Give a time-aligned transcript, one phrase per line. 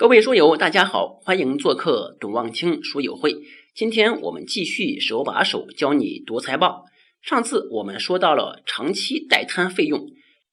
[0.00, 3.36] 各位书友，大家好，欢迎做客董望清书友会。
[3.74, 6.86] 今天我们继续手把手教你读财报。
[7.20, 10.06] 上次我们说到了长期代摊费用，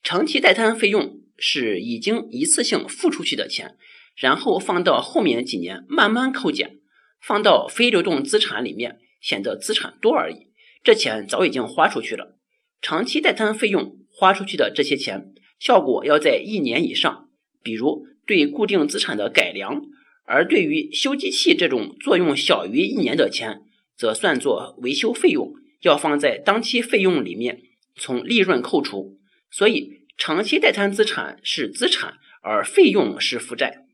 [0.03, 3.77] 长期代摊费用是已经一次性付出去的钱，
[4.17, 6.79] 然后放到后面几年慢慢扣减，
[7.21, 10.47] 放到非流动资产里面，显得资产多而已。
[10.83, 12.37] 这钱早已经花出去了。
[12.81, 17.29] 长期代摊费用花出去的这些钱，效果要在一年以上，
[17.63, 18.07] 比如。
[18.27, 19.81] 对固定资产的改良，
[20.25, 23.61] 而对于修机器这种作用小于一年的钱，
[23.95, 27.61] 则算作维修费用，要放在当期费用里面，
[27.95, 29.17] 从利润扣除。
[29.49, 33.85] 所以，长期代摊资产是资产，而费用是负债。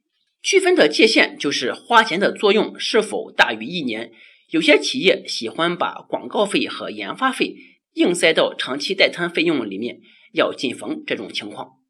[0.41, 4.11] 区分的界限就是花钱的作用是否大于一年。
[4.49, 7.55] 有些企业喜欢把广告费和研发费
[7.93, 10.01] 硬塞到长期代摊费用里面，
[10.33, 11.82] 要谨防这种情况。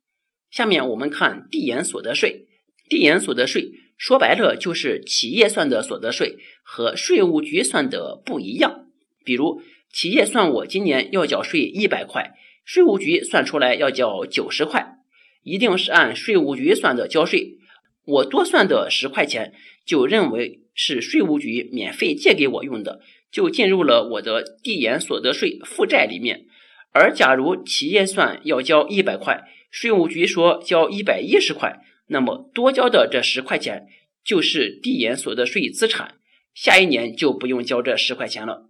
[0.54, 2.46] 下面我们看递延所得税。
[2.88, 8.86] 递延所得税说白了就是企业算的所得税和税务局算的不一样。
[9.26, 14.98] 比如企业算我今年要缴税一百块，税务局算出来要缴九十块，
[15.42, 17.58] 一定是按税务局算的交税。
[18.06, 19.54] 我多算的十块钱
[19.88, 23.02] 就认为是税务局免费借给我用的，
[23.32, 26.46] 就进入了我的递延所得税负债里面。
[26.94, 33.88] 而假如企业算要交一百块，税务局说交一百一十块，那么多交的这十块钱
[34.24, 36.16] 就是递延所得税资产，
[36.54, 38.70] 下一年就不用交这十块钱了。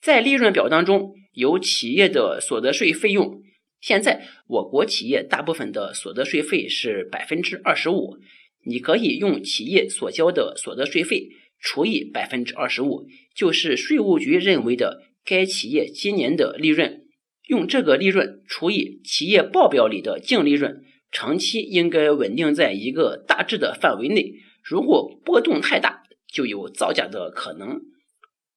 [0.00, 3.42] 在利润表当中有企业的所得税费用，
[3.78, 8.16] 现在我国企业大部分的所得税费是百分之二十五，
[8.64, 17.04] 你可以用企业所交的所得税费除以百分之二十五，就是税务局认为的该企业今年的利润。
[17.50, 24.34] 用这个利润除以企业报表里的净利润，长期应该稳定在一个大致的范围内。
[24.62, 27.80] 如果波动太大，就有造假的可能。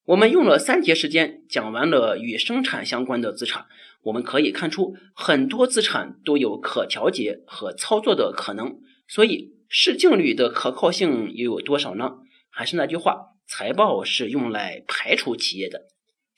[0.06, 3.66] 我们用了三节时间讲完了与生产相关的资产，
[4.04, 8.76] 我们可以看出很多资产都有可调节和操作的可能。
[9.08, 12.12] 所以市净率的可靠性又有多少呢？
[12.52, 15.93] 还是那句话，财报是用来排除企业的。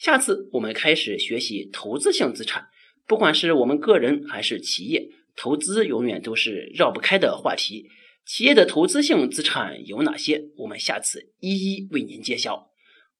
[0.05, 2.67] 下次我们开始学习投资性资产，
[3.07, 7.87] 不管是我们个人还是企业，投资永远都是绕不开的话题。
[8.23, 10.43] 企业的投资性资产有哪些？
[10.57, 12.67] 我们下次一一为您揭晓。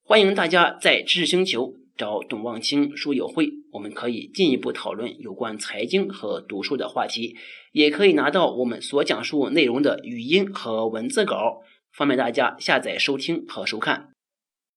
[0.03, 7.35] 欢迎大家在知识星球找董望清书友会，我们可以进一步讨论有关财经和读书的话题，
[7.72, 14.09] 也可以拿到我们所讲述内容的语音和文字稿，方便大家下载收听和收看。